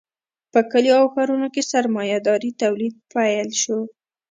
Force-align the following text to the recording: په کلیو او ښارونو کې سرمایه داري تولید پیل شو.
په 0.51 0.59
کلیو 0.71 0.97
او 1.01 1.05
ښارونو 1.13 1.47
کې 1.53 1.69
سرمایه 1.71 2.19
داري 2.27 2.51
تولید 2.61 2.95
پیل 3.11 3.49
شو. 3.61 3.79